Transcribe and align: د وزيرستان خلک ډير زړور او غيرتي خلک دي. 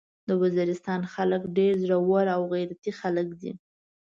د 0.27 0.29
وزيرستان 0.41 1.01
خلک 1.13 1.41
ډير 1.57 1.73
زړور 1.83 2.25
او 2.35 2.41
غيرتي 2.53 2.91
خلک 2.99 3.27
دي. 3.41 3.51